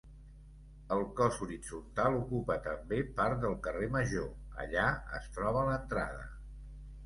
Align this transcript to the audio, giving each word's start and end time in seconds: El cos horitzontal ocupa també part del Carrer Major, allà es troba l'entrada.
El 0.95 1.03
cos 1.19 1.37
horitzontal 1.47 2.17
ocupa 2.21 2.57
també 2.69 2.99
part 3.21 3.45
del 3.45 3.55
Carrer 3.69 3.93
Major, 3.99 4.29
allà 4.67 4.89
es 5.23 5.33
troba 5.41 5.71
l'entrada. 5.73 6.29